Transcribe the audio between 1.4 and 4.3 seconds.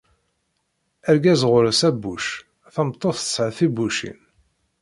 ɣur-s abbuc, tameṭṭut tesɛa tibbucin